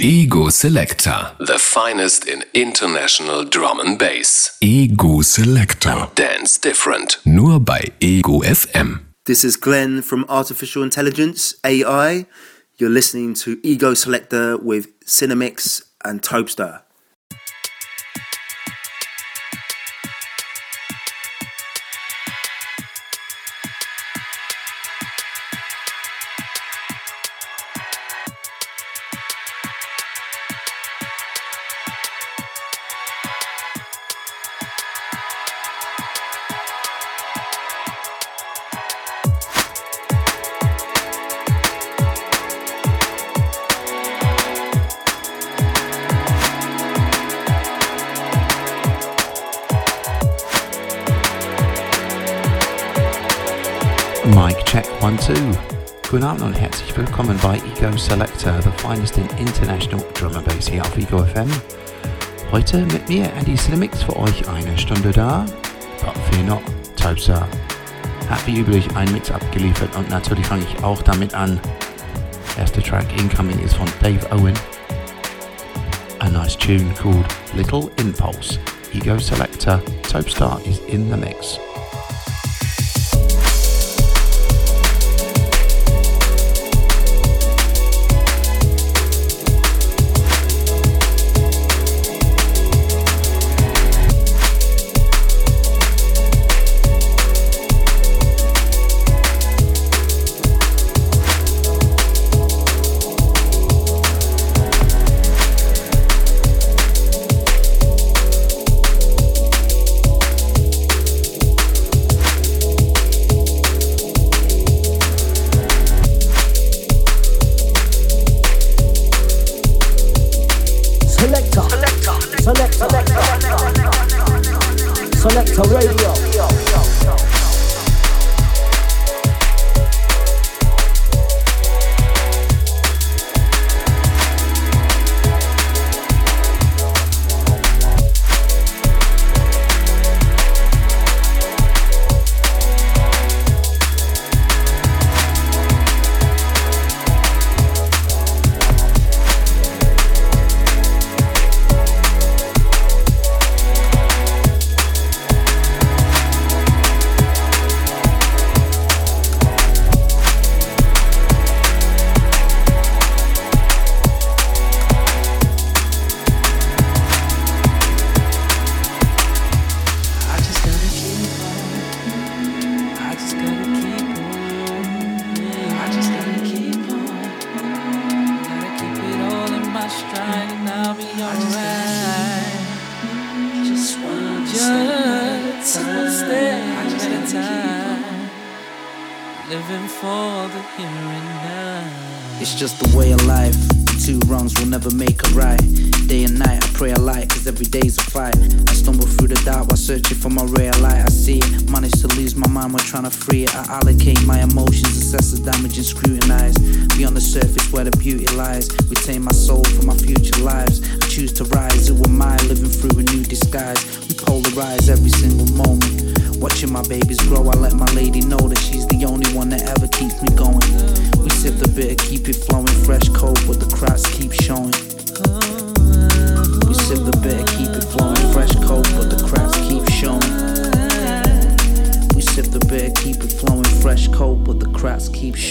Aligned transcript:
Ego 0.00 0.48
Selector. 0.48 1.32
The 1.38 1.58
finest 1.58 2.26
in 2.26 2.44
international 2.54 3.44
drum 3.44 3.78
and 3.78 3.98
bass. 3.98 4.56
Ego 4.60 5.20
Selector. 5.20 6.08
Dance 6.14 6.58
different. 6.58 7.18
Nur 7.24 7.60
bei 7.60 7.92
Ego 8.00 8.40
FM. 8.42 9.00
This 9.26 9.44
is 9.44 9.56
Glenn 9.56 10.02
from 10.02 10.24
Artificial 10.28 10.82
Intelligence 10.82 11.54
AI. 11.64 12.26
You're 12.78 12.90
listening 12.90 13.34
to 13.34 13.60
Ego 13.62 13.94
Selector 13.94 14.56
with 14.56 14.88
Cinemix 15.04 15.82
and 16.04 16.22
Topstar. 16.22 16.82
Finest 58.82 59.16
in 59.16 59.28
international 59.38 60.04
drum 60.14 60.34
and 60.34 60.44
bass 60.44 60.68
hier 60.68 60.82
auf 60.82 60.96
Ego 60.96 61.24
FM. 61.24 61.48
Heute 62.50 62.78
mit 62.86 63.08
mir 63.08 63.32
Andy 63.34 63.56
Slimmix 63.56 64.02
für 64.02 64.16
euch 64.16 64.48
eine 64.48 64.76
Stunde 64.76 65.12
da. 65.12 65.46
But 66.00 66.14
fear 66.30 66.44
not, 66.44 66.62
Topsa 66.96 67.46
hat 68.28 68.46
wie 68.46 68.58
üblich 68.58 68.88
ein 68.96 69.10
Mix 69.12 69.30
abgeliefert 69.30 69.94
und 69.96 70.10
natürlich 70.10 70.46
fange 70.46 70.64
ich 70.64 70.82
auch 70.82 71.00
damit 71.02 71.32
an. 71.32 71.60
Erster 72.58 72.82
Track 72.82 73.06
incoming 73.16 73.58
ist 73.60 73.76
von 73.76 73.86
Dave 74.02 74.26
Owen. 74.32 74.54
A 76.18 76.28
nice 76.28 76.56
tune 76.58 76.92
called 77.00 77.26
Little 77.54 77.88
Impulse. 77.98 78.58
Ego 78.92 79.16
Selector, 79.18 79.80
Topstar 80.10 80.60
is 80.66 80.80
in 80.88 81.08
the 81.08 81.16
mix. 81.16 81.58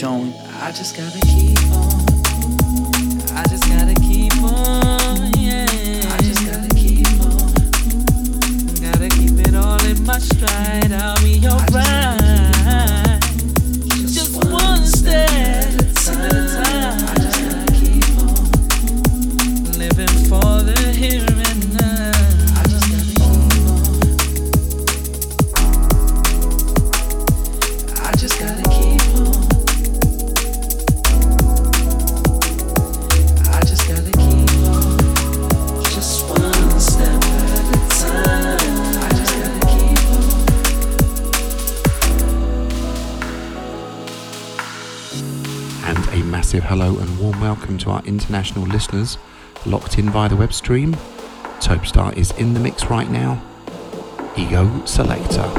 shown. 0.01 0.34
I 0.63 0.72
just 0.72 0.97
gotta 0.97 1.19
keep 1.28 1.62
on. 1.73 2.00
International 47.79 48.66
listeners 48.66 49.18
locked 49.66 49.97
in 49.97 50.09
via 50.09 50.29
the 50.29 50.35
web 50.35 50.53
stream. 50.53 50.94
Topstar 51.59 52.16
is 52.18 52.32
in 52.32 52.53
the 52.53 52.59
mix 52.59 52.85
right 52.85 53.09
now. 53.09 53.41
Ego 54.35 54.85
Selector. 54.85 55.50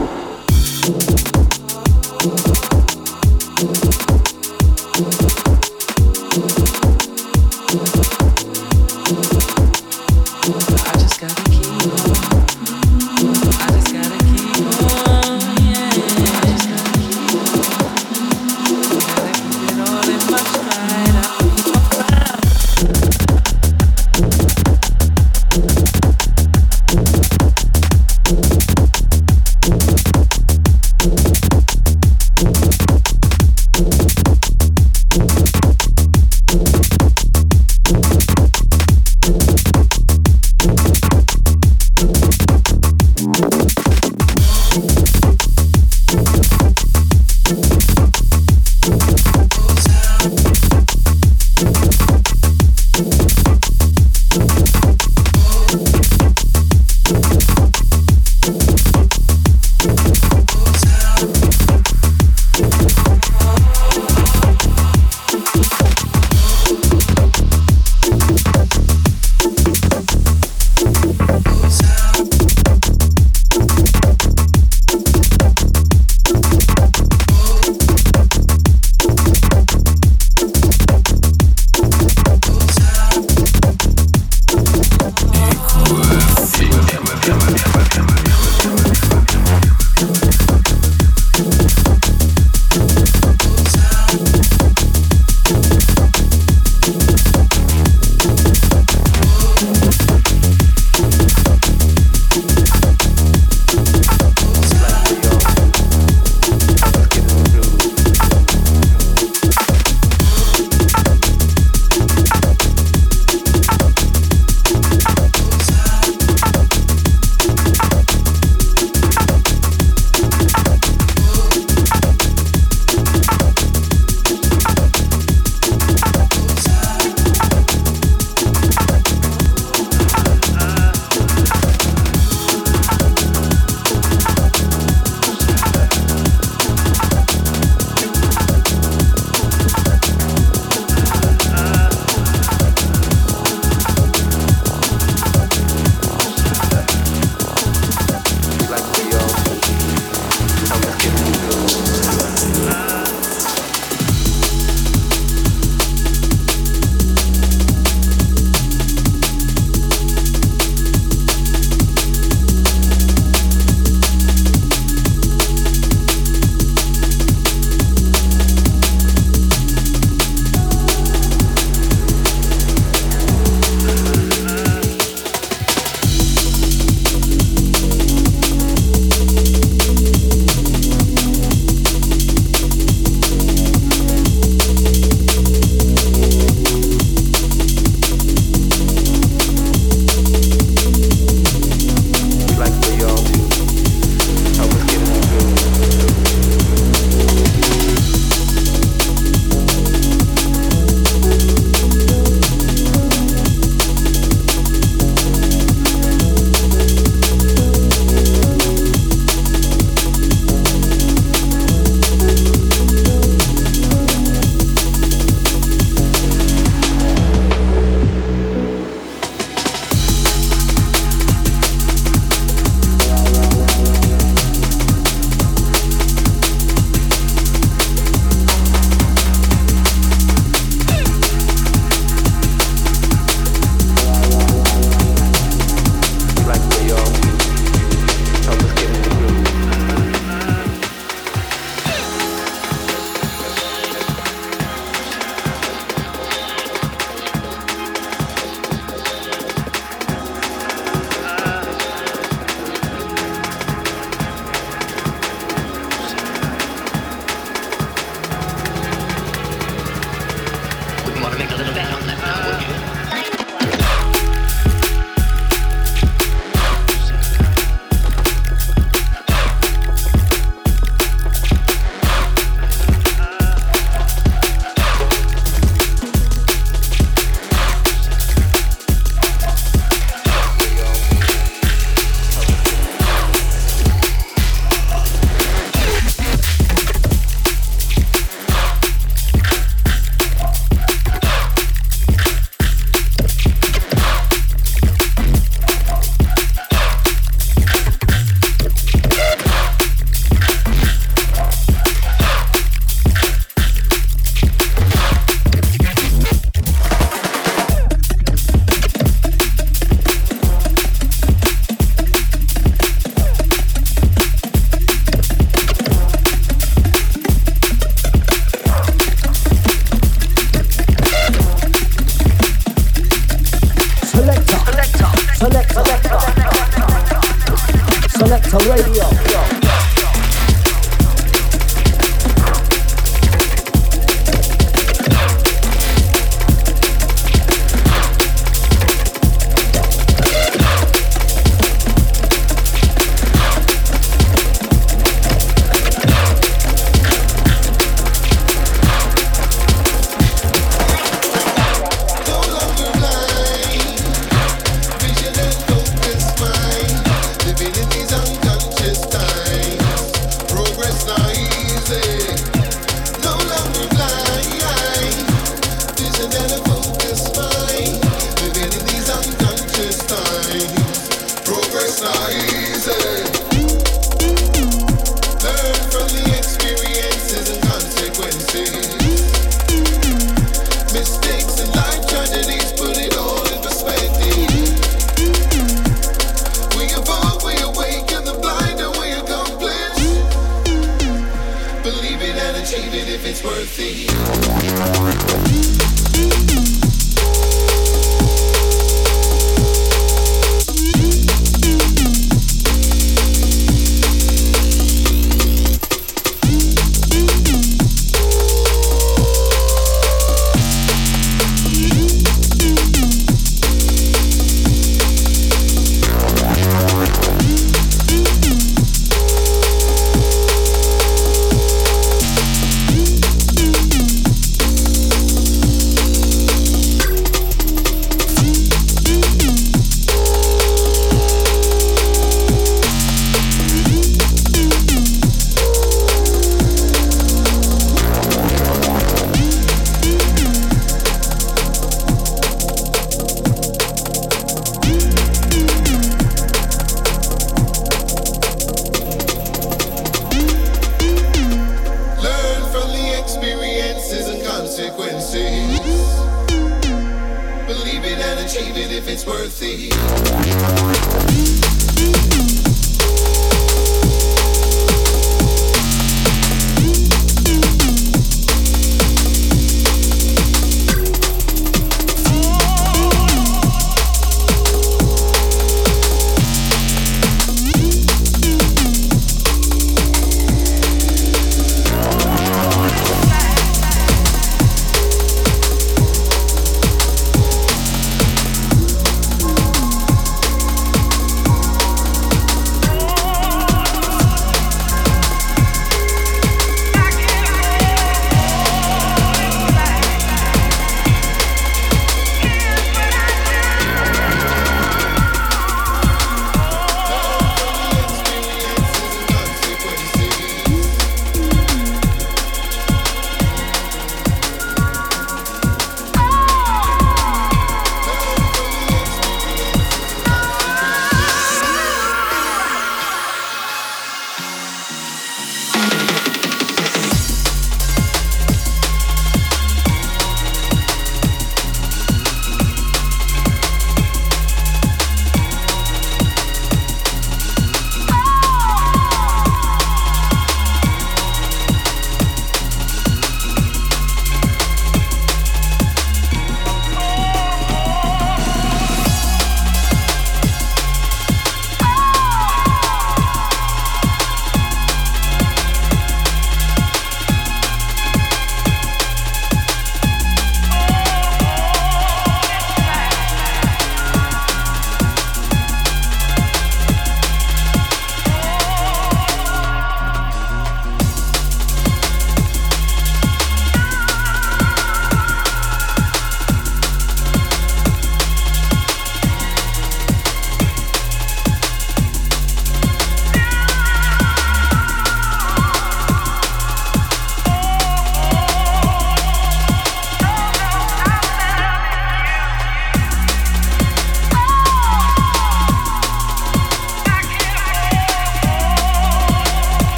worthy. 393.44 394.06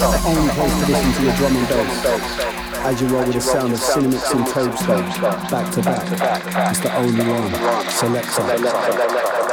The 0.00 0.06
only 0.24 0.50
place 0.54 0.72
to 0.80 0.86
listen 0.90 1.12
to 1.12 1.22
your 1.24 1.34
drum 1.36 1.56
and 1.56 1.68
bass. 1.68 2.04
As 2.86 3.02
you 3.02 3.08
roll 3.08 3.22
with 3.22 3.34
the 3.34 3.40
sound 3.42 3.70
of 3.74 3.78
Cinemix 3.78 4.34
and 4.34 4.46
Topstar, 4.46 5.50
back 5.50 5.70
to 5.74 5.82
back. 5.82 6.70
It's 6.70 6.80
the 6.80 6.96
only 6.96 7.22
one. 7.22 7.90
Selector. 7.90 9.49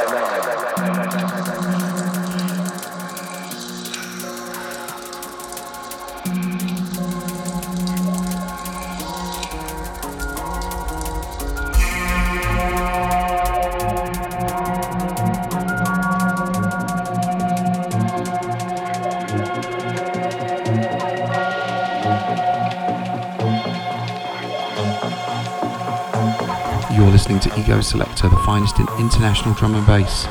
Selector, 27.88 28.28
the 28.28 28.36
finest 28.44 28.78
in 28.78 28.86
international 28.98 29.54
drum 29.54 29.74
and 29.74 29.86
bass. 29.86 30.26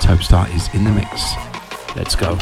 Topstar 0.00 0.48
is 0.54 0.72
in 0.74 0.82
the 0.84 0.90
mix. 0.90 1.34
Let's 1.94 2.16
go. 2.16 2.38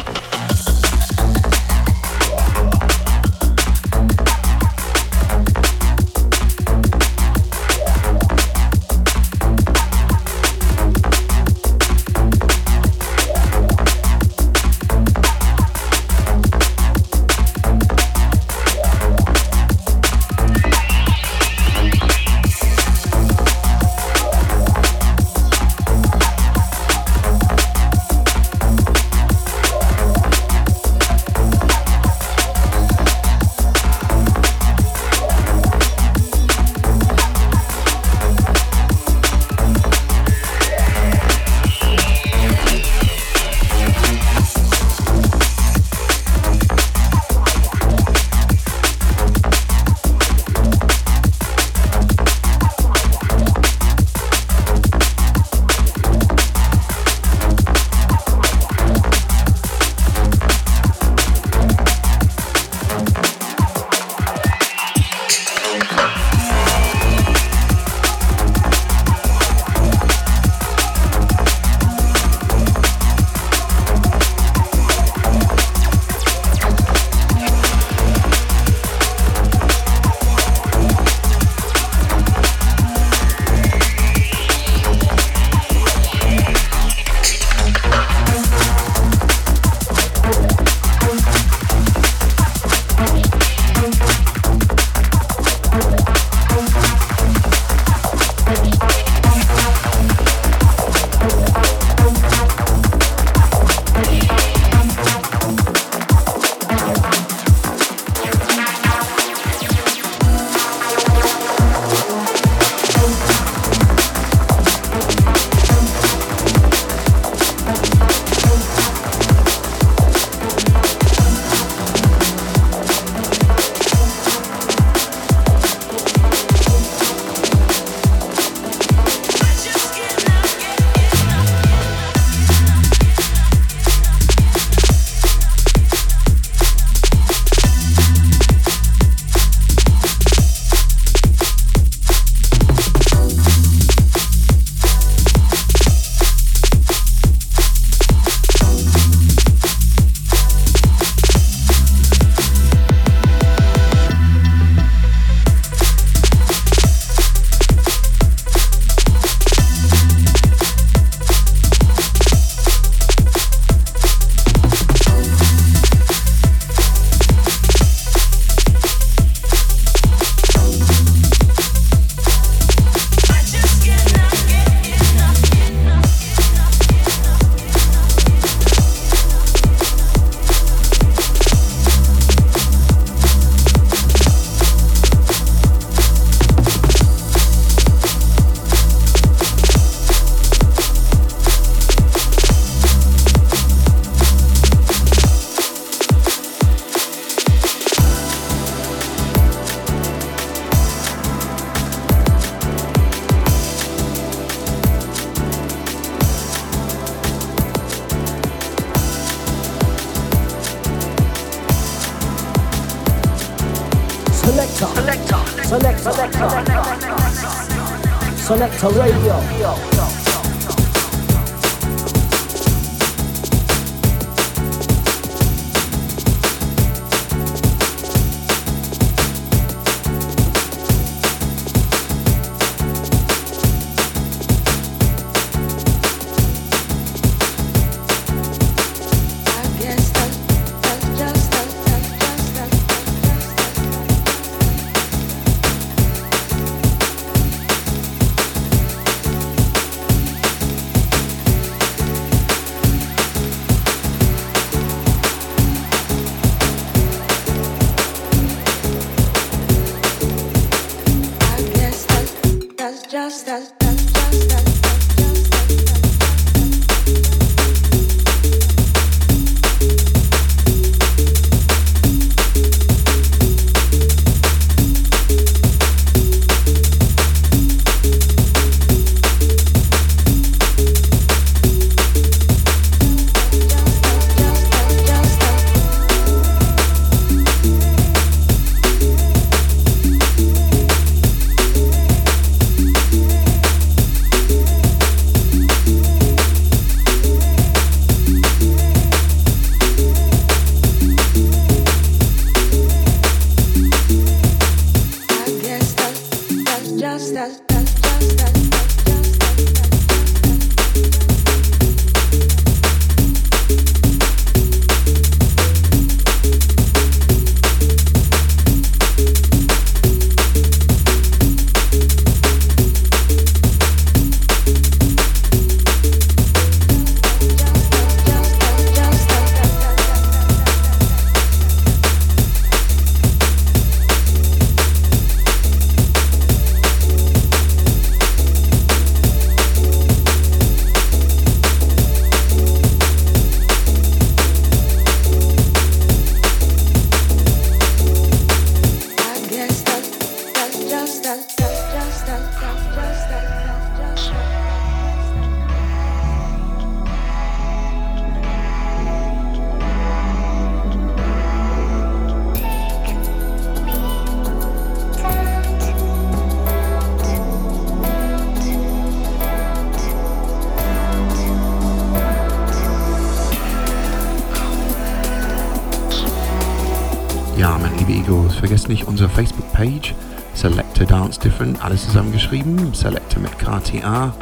Nicht 378.91 379.07
unsere 379.07 379.29
Facebook-Page. 379.29 380.15
Selector 380.53 381.07
Dance 381.07 381.41
Different, 381.41 381.83
alles 381.83 382.05
zusammengeschrieben. 382.05 382.93
Selector 382.93 383.41
mit 383.41 383.59
KTA. 383.59 384.35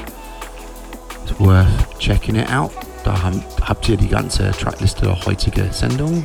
It's 1.25 1.39
worth 1.39 1.67
checking 1.99 2.35
it 2.35 2.51
out. 2.51 2.73
Da 3.05 3.23
haben, 3.23 3.45
habt 3.63 3.89
ihr 3.89 3.97
die 3.97 4.09
ganze 4.09 4.51
Trackliste 4.51 5.03
der 5.03 5.25
heutigen 5.25 5.71
Sendung 5.71 6.25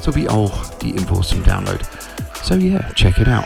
sowie 0.00 0.28
auch 0.28 0.52
die 0.80 0.90
Infos 0.90 1.28
zum 1.28 1.44
Download. 1.44 1.78
So 2.42 2.54
yeah, 2.54 2.82
check 2.94 3.18
it 3.18 3.28
out. 3.28 3.44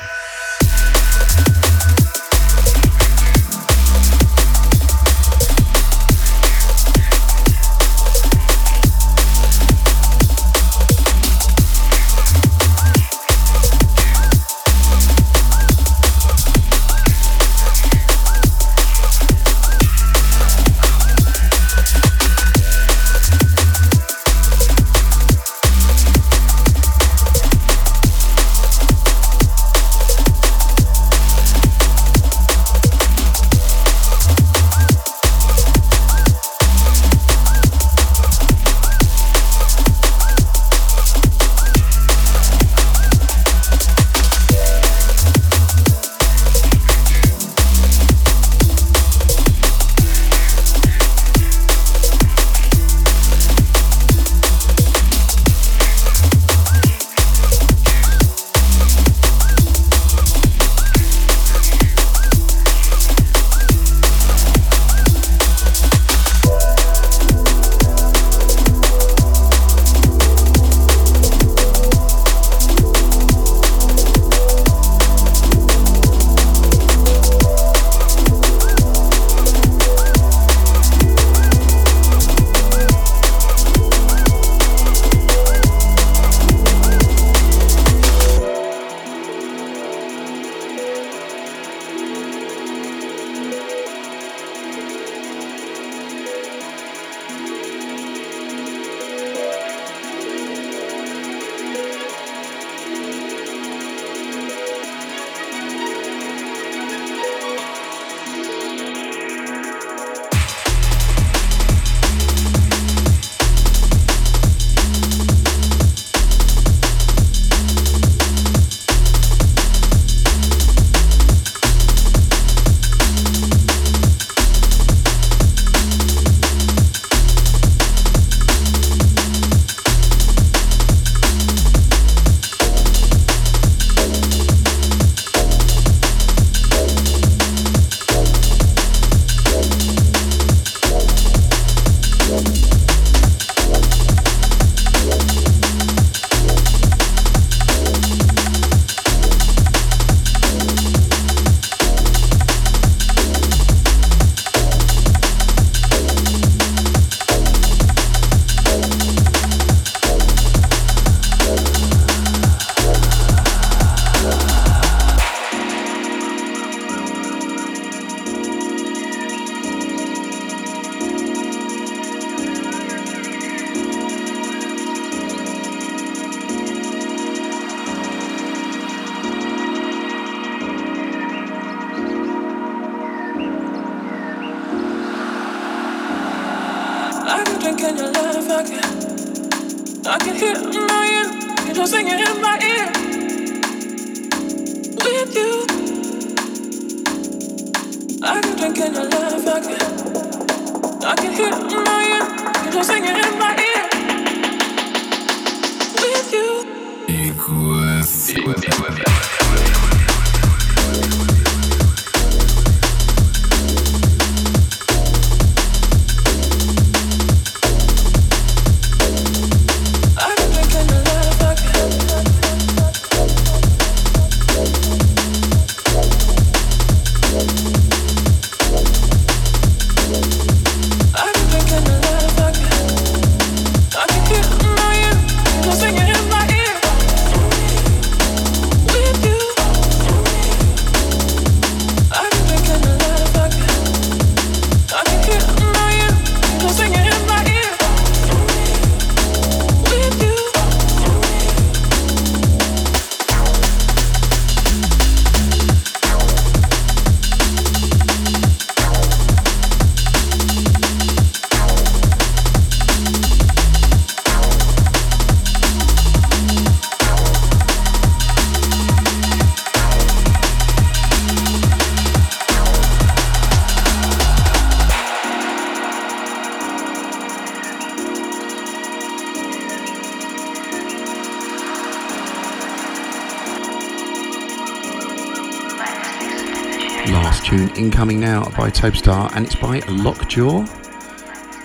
Tune 288.04 288.16
incoming 288.16 288.20
now 288.20 288.44
by 288.56 288.70
Topstar 288.70 289.30
and 289.34 289.46
it's 289.46 289.54
by 289.54 289.80
Lockjaw. 289.88 290.64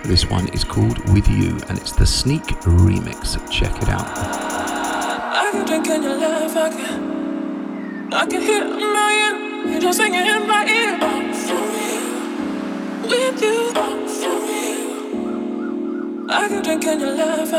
This 0.04 0.30
one 0.30 0.47
is 0.49 0.63
called 0.63 0.97
With 1.13 1.28
You 1.28 1.58
and 1.67 1.78
it's 1.78 1.91
the 1.91 2.06
Sneak 2.06 2.43
remix. 2.63 3.38
Check 3.52 3.75
it 3.82 3.89
out. 3.89 4.08
I 4.08 5.49
can 5.52 5.65
drink 5.65 5.88
I 5.89 5.99
can. 6.69 8.13
I 8.13 8.25
can 8.25 8.41
hear 8.41 8.63
a 8.63 8.69
million 8.69 9.73
angels 9.73 9.97
singing 9.97 10.25
in 10.25 10.47
my 10.47 10.65
ear. 10.65 10.97
Oh, 11.02 11.19
With 13.10 13.41
you, 13.41 13.71
oh, 13.75 14.08
I 16.30 16.47
can 16.47 16.63
drink 16.63 16.86
I 16.86 16.95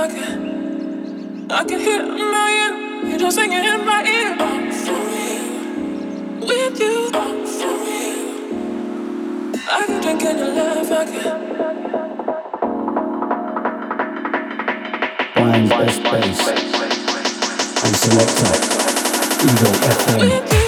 can. 0.08 1.50
I 1.50 1.64
can 1.64 1.80
hear 1.80 2.02
a 2.02 2.06
million 2.06 3.12
angels 3.12 3.34
singing 3.34 3.64
in 3.64 3.84
my 3.84 4.04
ear. 4.04 4.19
Brian's 15.34 15.70
best 15.70 16.02
bass. 16.02 16.48
And 17.84 17.96
selector. 17.96 18.80
Ego 19.46 19.70
FM. 19.86 20.59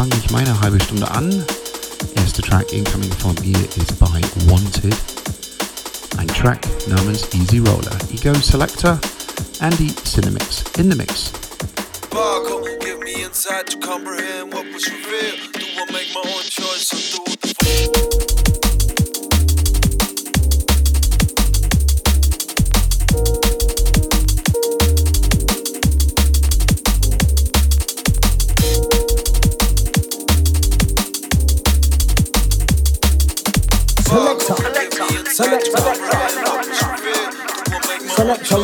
Fange 0.00 0.16
ich 0.16 0.30
meine 0.30 0.58
halbe 0.62 0.80
Stunde 0.80 1.10
an. 1.10 1.44
Erster 2.16 2.42
Track 2.42 2.72
incoming 2.72 3.12
von 3.18 3.34
mir 3.44 3.58
ist 3.76 3.98
by 3.98 4.22
Wanted. 4.50 4.96
Ein 6.16 6.26
Track 6.28 6.66
namens 6.86 7.28
Easy 7.34 7.58
Roller. 7.58 7.98
Ego 8.10 8.32
Selector, 8.32 8.98
Andy 9.58 9.92
Cinemix 10.04 10.64
in 10.78 10.90
the 10.90 10.96
mix. 10.96 11.32
Me 13.04 13.24
insight 13.24 13.66
to 13.66 13.78
comprehend 13.78 14.54
what 14.54 14.64
was 14.72 14.86
revealed. 14.88 15.52
Do 15.52 15.60
I 15.60 15.92
make 15.92 16.14
my 16.14 16.20
own 16.20 16.44
choice 16.44 17.19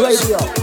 radio. 0.07 0.56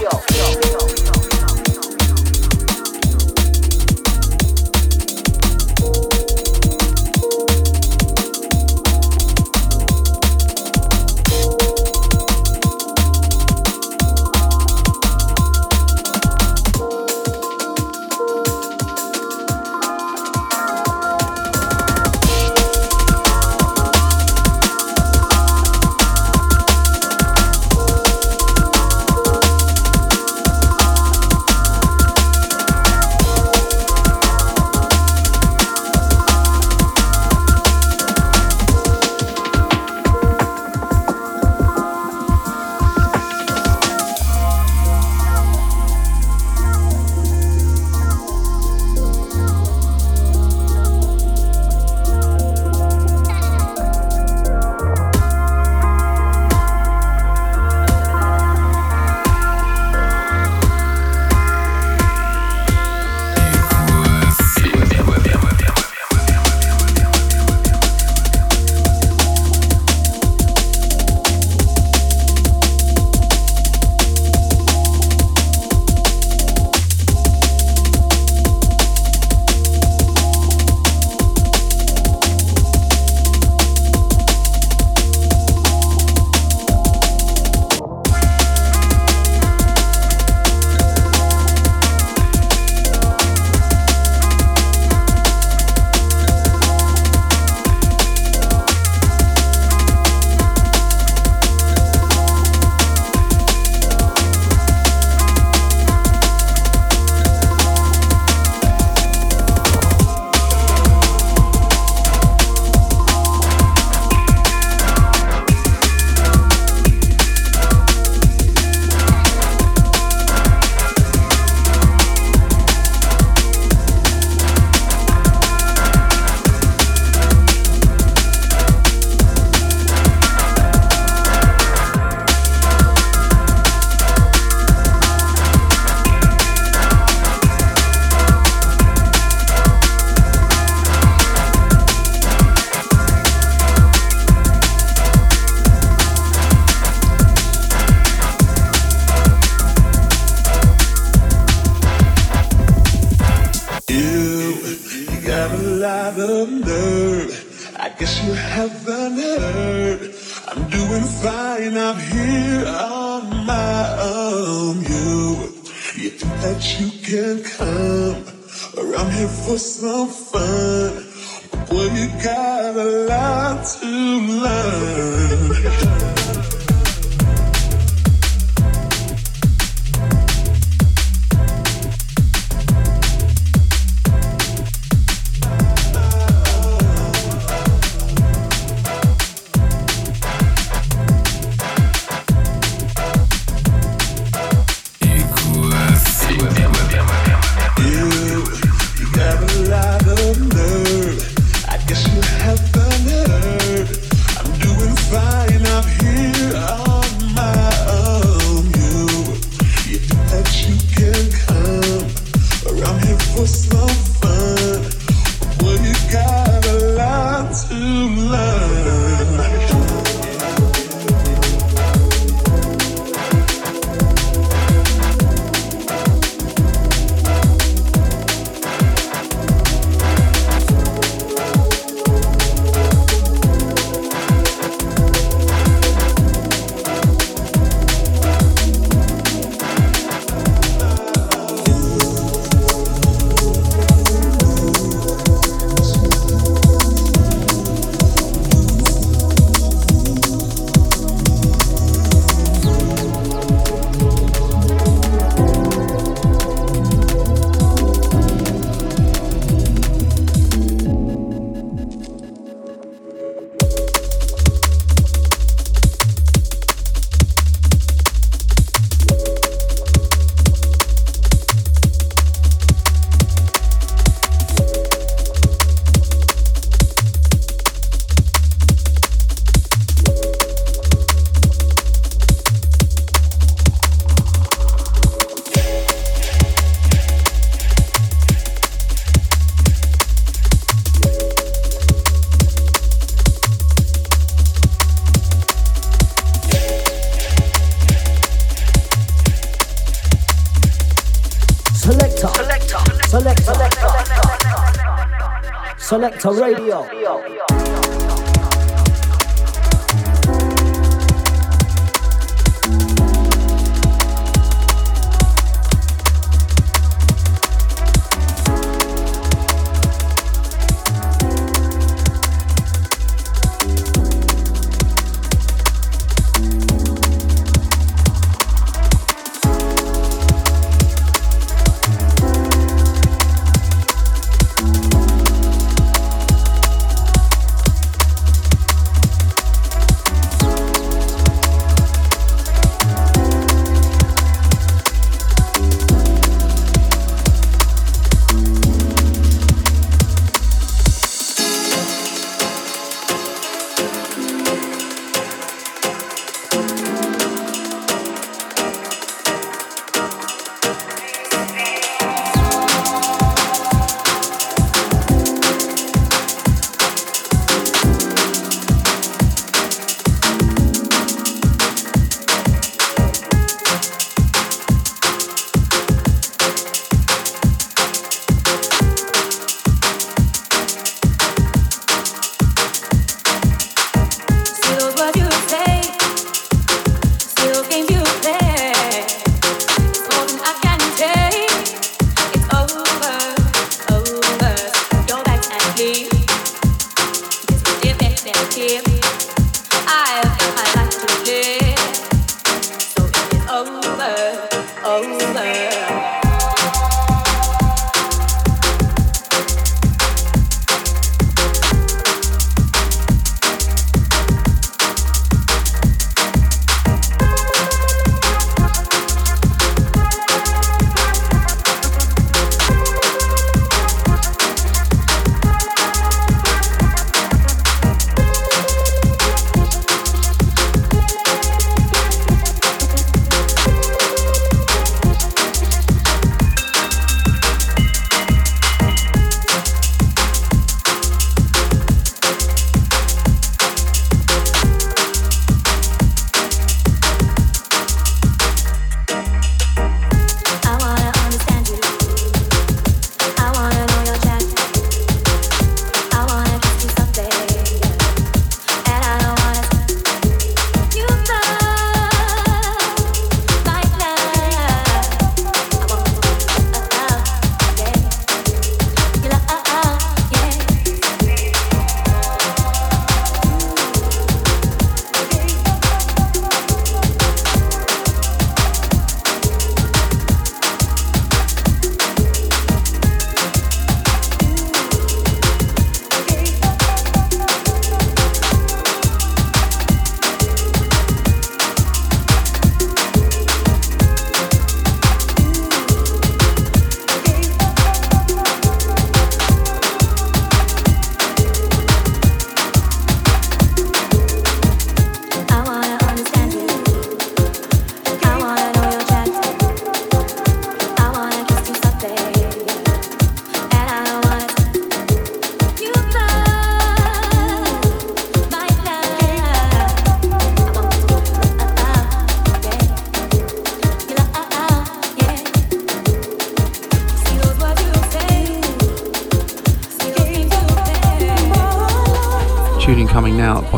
Selector 305.94 306.32
Radio. 306.32 307.43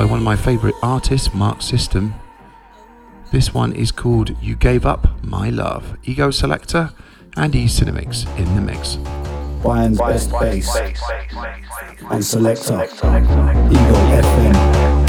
My 0.05 0.37
favourite 0.37 0.75
artists, 0.83 1.33
Mark 1.33 1.63
System. 1.63 2.15
This 3.33 3.55
one 3.55 3.73
is 3.73 3.91
called 3.91 4.37
You 4.43 4.55
Gave 4.55 4.85
Up 4.85 5.23
My 5.23 5.49
Love. 5.49 5.97
Ego 6.05 6.31
Selector 6.31 6.91
and 7.37 7.55
E 7.55 7.65
Cinemix 7.65 8.27
in 8.39 8.55
the 8.55 8.61
mix. 8.61 8.97
Bayern's 9.63 9.99
best 9.99 10.31
bass 10.33 10.77
and 12.11 12.25
selector, 12.25 12.85
Ego 12.85 13.97
FM. 14.21 15.06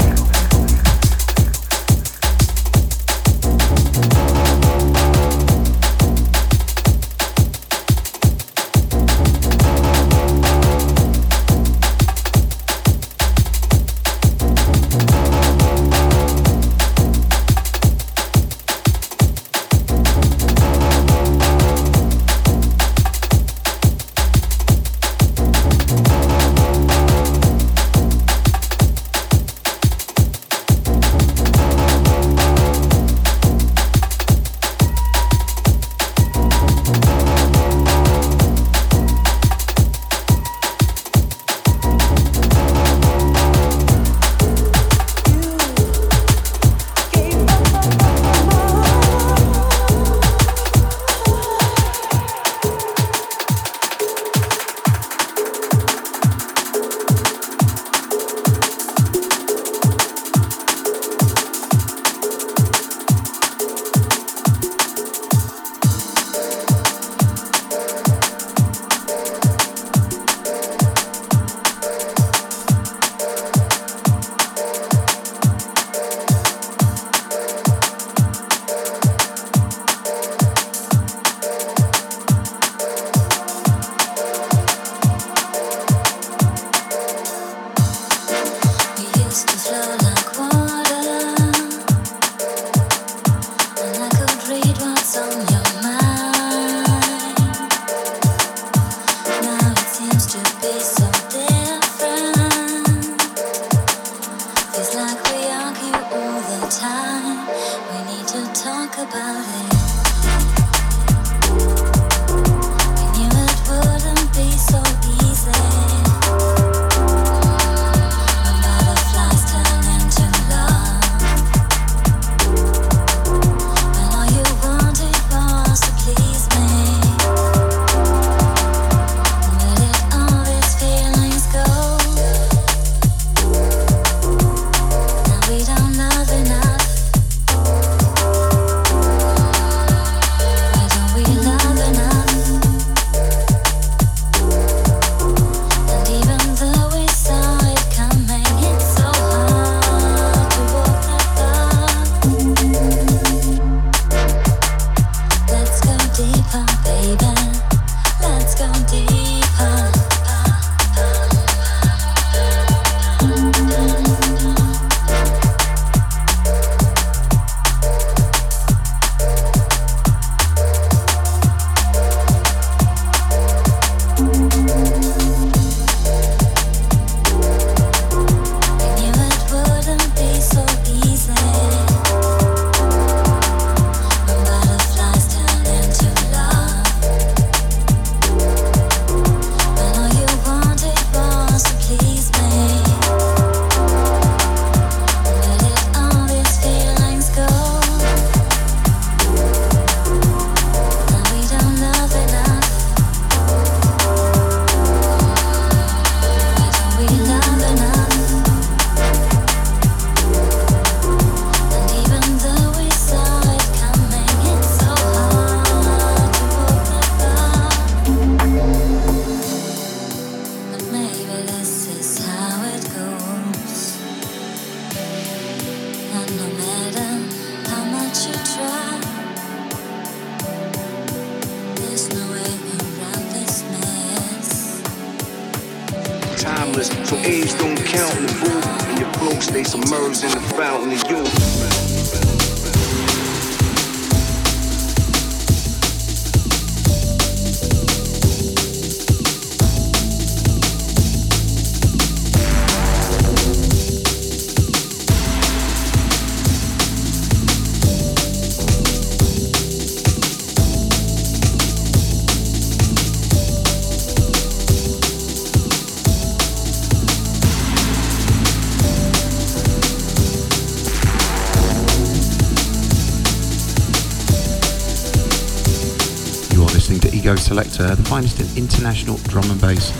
International 278.68 279.16
drum 279.28 279.50
and 279.50 279.60
bass, 279.60 279.92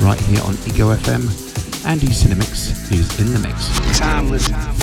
right 0.00 0.18
here 0.20 0.42
on 0.44 0.54
Ego 0.66 0.94
FM. 0.94 1.22
Andy 1.86 2.06
Cinemix 2.06 2.90
is 2.90 3.20
in 3.20 3.32
the 3.34 3.38
mix. 3.38 3.98
Timeless. 3.98 4.73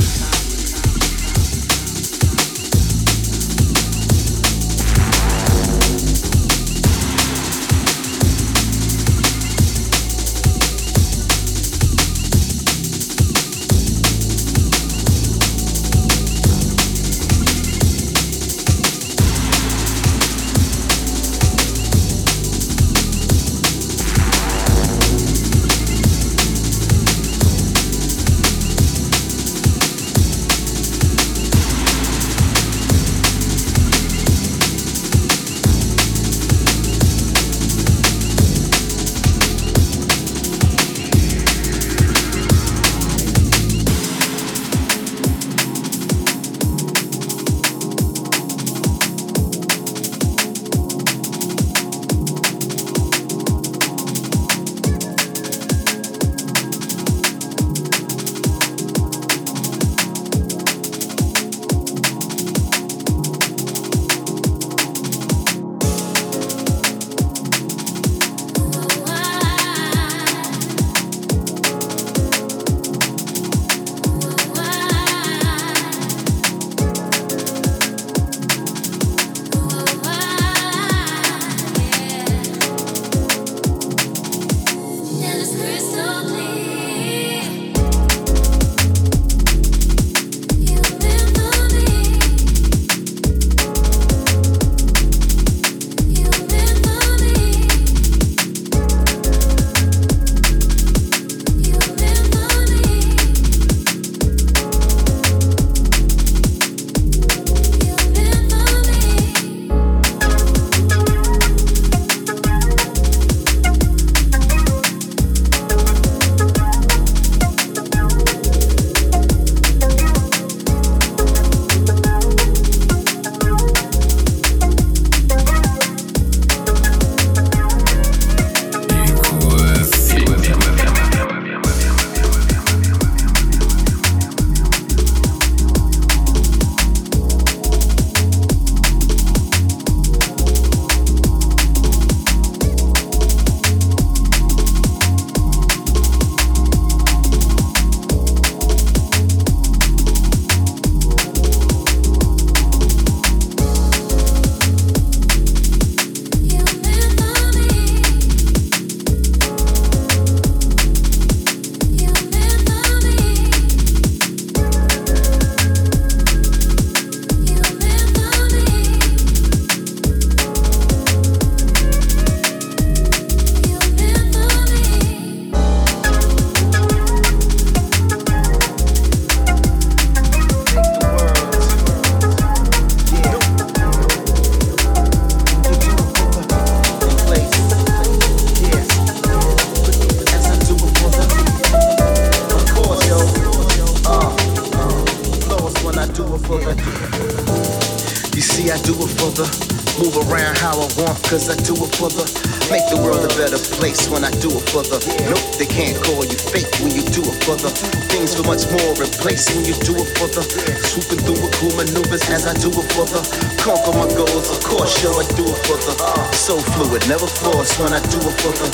When 217.81 217.97
I 217.97 218.01
do 218.13 218.21
it 218.21 218.35
for 218.37 218.53
the 218.53 218.69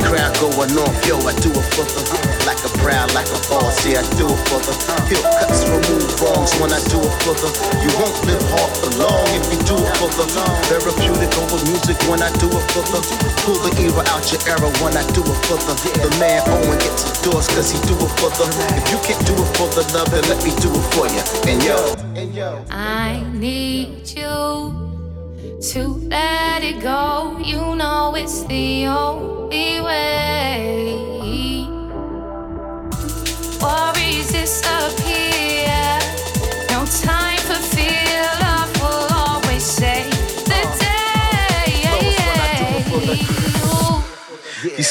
crowd 0.00 0.32
going 0.40 0.72
off, 0.80 0.96
yo, 1.04 1.20
I 1.28 1.36
do 1.44 1.52
it 1.52 1.66
for 1.76 1.84
the 1.84 2.00
like 2.48 2.56
a 2.64 2.72
proud, 2.80 3.12
like 3.12 3.28
a 3.28 3.40
boss, 3.52 3.84
yeah, 3.84 4.00
I 4.00 4.04
do 4.16 4.24
it 4.24 4.40
for 4.48 4.56
the 4.64 4.72
heel 5.12 5.20
cuts, 5.36 5.68
remove 5.68 6.08
wrongs 6.24 6.56
when 6.56 6.72
I 6.72 6.80
do 6.88 6.96
it 7.04 7.14
for 7.20 7.36
the 7.36 7.52
you 7.84 7.92
won't 8.00 8.16
live 8.24 8.40
hard 8.48 8.72
for 8.80 8.90
long 8.96 9.28
if 9.36 9.44
you 9.52 9.60
do 9.68 9.76
it 9.76 9.92
for 10.00 10.08
the 10.16 10.24
therapeutic 10.72 11.32
over 11.36 11.60
music 11.68 12.00
when 12.08 12.24
I 12.24 12.32
do 12.40 12.48
it 12.48 12.64
for 12.72 12.84
the 12.88 13.00
pull 13.44 13.60
the 13.60 13.76
era 13.76 14.00
out 14.08 14.24
your 14.32 14.40
era 14.48 14.72
when 14.80 14.96
I 14.96 15.04
do 15.12 15.20
it 15.20 15.40
for 15.44 15.60
the 15.60 15.76
the 16.00 16.10
man 16.16 16.40
Owen 16.48 16.80
gets 16.80 17.20
doors 17.20 17.44
cause 17.52 17.68
he 17.68 17.78
do 17.84 17.92
it 17.92 18.12
for 18.16 18.32
the 18.40 18.48
if 18.80 18.88
you 18.88 18.98
can't 19.04 19.20
do 19.28 19.36
it 19.36 19.50
for 19.60 19.68
the 19.76 19.84
love 19.92 20.08
then 20.08 20.24
let 20.32 20.40
me 20.40 20.56
do 20.64 20.72
it 20.72 20.86
for 20.96 21.04
you 21.12 21.22
and 21.44 21.60
yo 21.60 21.76
I 22.72 23.20
need 23.36 24.08
you 24.16 24.90
to 25.60 25.88
let 26.08 26.62
it 26.62 26.80
go. 26.82 27.39
You 27.50 27.74
know 27.74 28.14
it's 28.14 28.44
the 28.44 28.86
only 28.86 29.80
way. 29.80 29.99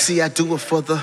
See, 0.10 0.22
I 0.22 0.30
do 0.30 0.56
it 0.56 0.58
for 0.58 0.82
the 0.82 0.98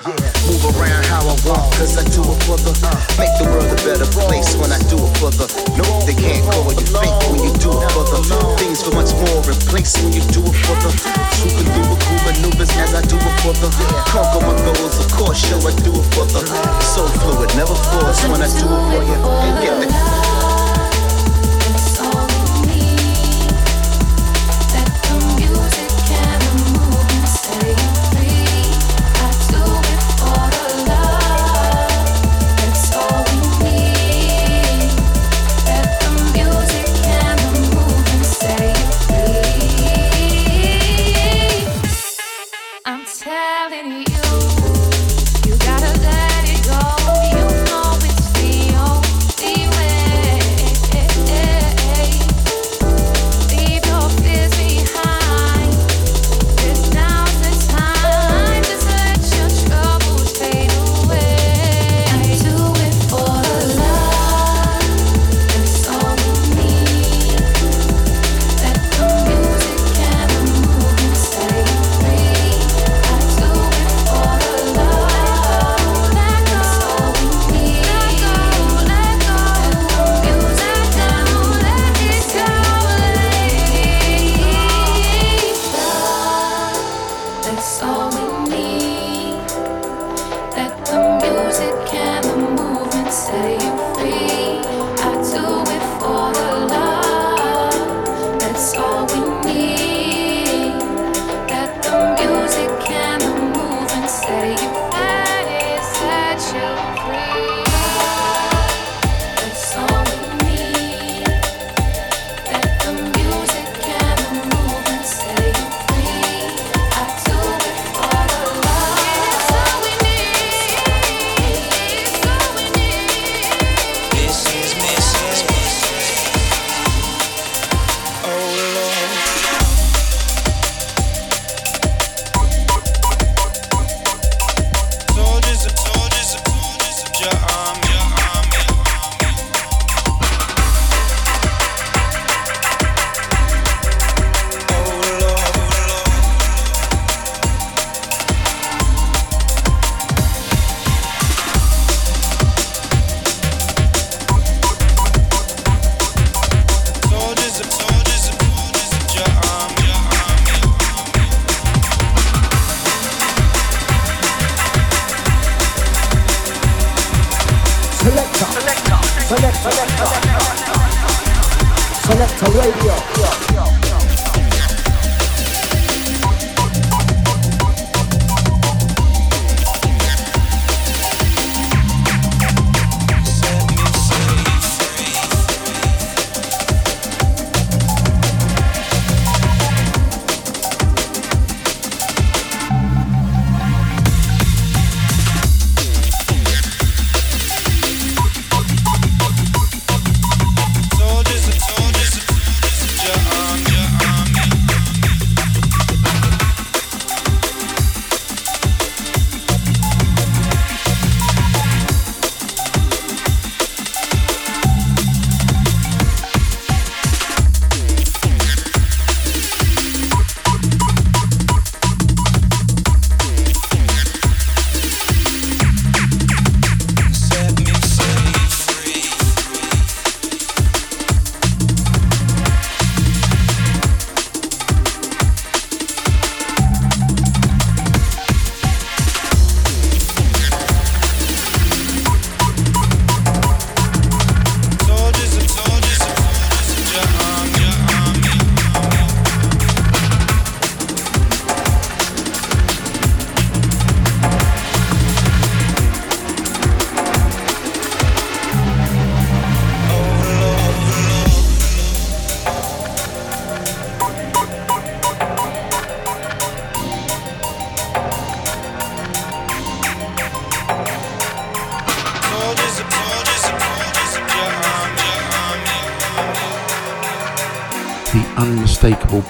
move 0.50 0.66
around 0.74 1.06
how 1.06 1.22
I 1.22 1.36
want, 1.46 1.70
cause 1.78 1.94
I 1.94 2.02
do 2.10 2.26
it 2.26 2.38
for 2.42 2.58
the 2.58 2.74
make 3.14 3.30
the 3.38 3.46
world 3.46 3.70
a 3.70 3.78
better 3.86 4.08
place 4.26 4.58
when 4.58 4.74
I 4.74 4.82
do 4.90 4.98
it 4.98 5.12
for 5.22 5.30
the 5.30 5.46
no, 5.78 5.86
they 6.02 6.16
can't 6.18 6.42
call 6.50 6.74
you 6.74 6.86
fake 6.90 7.14
when 7.30 7.38
you 7.46 7.54
do 7.62 7.70
it 7.70 7.86
for 7.94 8.02
the 8.02 8.18
things 8.58 8.82
for 8.82 8.90
much 8.98 9.14
more 9.14 9.46
in 9.46 9.58
place 9.70 9.94
when 10.02 10.10
you 10.10 10.26
do 10.34 10.42
it 10.42 10.56
for 10.66 10.74
the 10.82 10.90
swooping 11.38 11.70
through 11.70 11.86
the 11.86 11.98
cool 12.02 12.20
maneuvers 12.26 12.72
as 12.82 12.98
I 12.98 13.02
do 13.06 13.14
it 13.14 13.36
for 13.46 13.54
the 13.62 13.70
conquer 14.10 14.42
my 14.42 14.58
goals, 14.66 14.98
of 14.98 15.06
course, 15.14 15.38
show 15.38 15.62
I 15.62 15.70
do 15.86 15.94
it 15.94 16.06
for 16.10 16.26
the 16.26 16.42
so 16.82 17.06
fluid, 17.22 17.54
never 17.54 17.78
force 17.94 18.26
when 18.26 18.42
I 18.42 18.50
do 18.58 18.66
it 18.66 18.82
for 18.90 19.02
you. 19.06 19.18
Get 19.62 19.86
the 19.86 20.35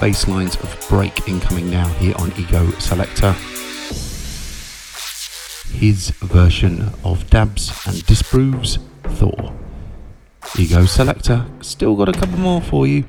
bass 0.07 0.28
lines 0.28 0.54
of 0.62 0.86
break 0.88 1.26
incoming 1.26 1.68
now 1.68 1.88
here 1.94 2.14
on 2.18 2.32
Ego 2.38 2.70
Selector. 2.78 3.32
His 5.72 6.11
version 6.22 6.92
of 7.02 7.28
Dabs 7.28 7.72
and 7.88 8.07
Disproves 8.07 8.78
Thor. 9.02 9.52
Ego 10.57 10.86
Selector, 10.86 11.44
still 11.61 11.96
got 11.96 12.09
a 12.09 12.12
couple 12.12 12.38
more 12.38 12.61
for 12.61 12.86
you. 12.86 13.02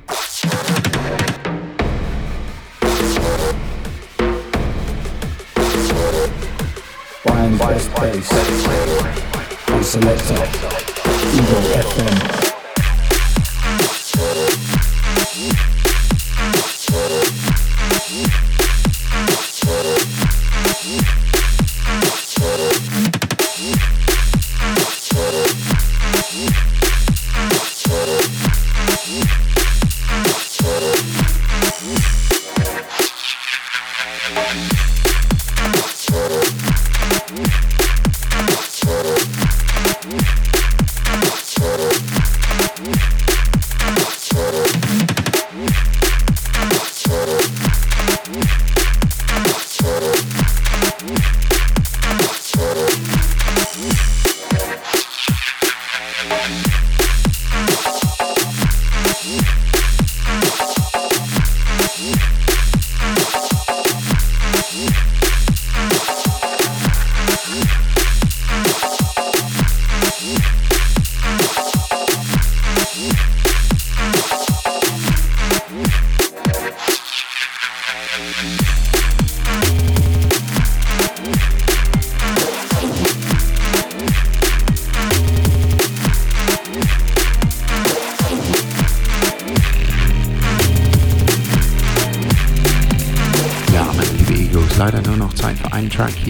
Best 7.58 7.94
bass. 7.94 8.32
On 9.70 9.84
Selector. 9.84 10.34
Ego. 11.32 12.57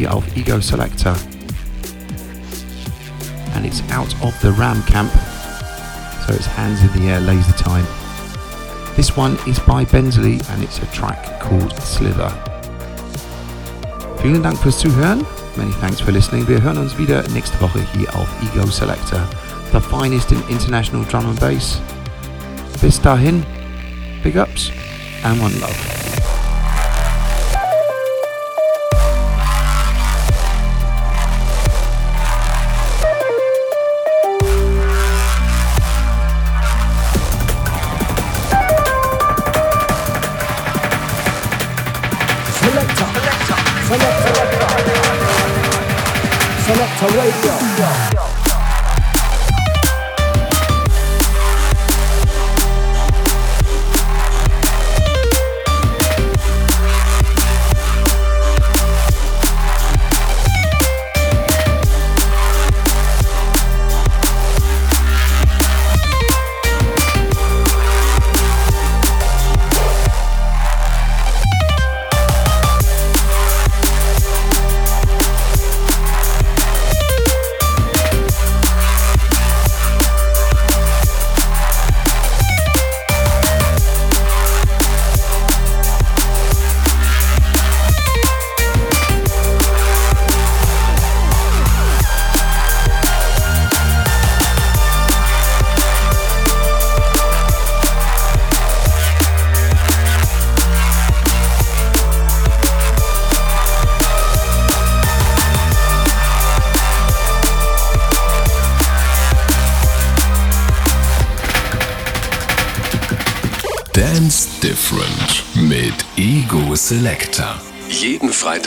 Of 0.07 0.25
Ego 0.37 0.61
Selector. 0.61 1.17
And 3.55 3.67
it's 3.67 3.83
out 3.91 4.15
of 4.23 4.39
the 4.41 4.53
Ram 4.53 4.83
camp. 4.85 5.11
So 6.27 6.35
it's 6.35 6.47
hands 6.47 6.81
in 6.83 6.93
the 7.01 7.11
air, 7.11 7.21
laser 7.21 7.53
time. 7.53 7.87
This 8.97 9.17
one 9.17 9.37
is 9.47 9.59
by 9.61 9.85
Bensley 9.85 10.41
and 10.51 10.63
it's 10.63 10.79
a 10.79 10.87
track 10.87 11.41
called 11.41 11.73
Slither. 11.83 12.31
Vielen 14.23 14.43
Dank 14.43 14.59
fürs 14.59 14.79
Zuhören. 14.79 15.25
Many 15.57 15.73
thanks 15.81 16.01
for 16.01 16.13
listening. 16.13 16.47
Wir 16.47 16.61
hören 16.63 16.79
uns 16.79 16.99
wieder 16.99 17.23
nächste 17.29 17.61
Woche 17.61 17.81
hier 17.95 18.15
auf 18.15 18.29
Ego 18.43 18.67
Selector, 18.67 19.21
the 19.73 19.81
finest 19.81 20.31
in 20.33 20.43
international 20.49 21.05
drum 21.05 21.27
and 21.27 21.41
bass. 21.41 21.81
Bis 22.81 23.01
dahin, 23.01 23.45
big 24.23 24.37
ups 24.37 24.71
and 25.25 25.41
one 25.41 25.55
love. 25.61 25.98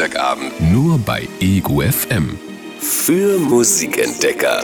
Freitagabend 0.02 0.60
nur 0.72 0.98
bei 0.98 1.28
Ego 1.40 1.80
FM. 1.80 2.40
Für 2.80 3.38
Musikentdecker. 3.38 4.64